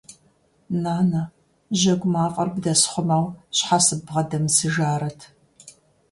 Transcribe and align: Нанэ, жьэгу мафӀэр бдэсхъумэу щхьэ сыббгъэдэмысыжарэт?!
Нанэ, 0.81 1.21
жьэгу 1.79 2.09
мафӀэр 2.13 2.49
бдэсхъумэу 2.55 3.25
щхьэ 3.57 3.77
сыббгъэдэмысыжарэт?! 3.85 5.19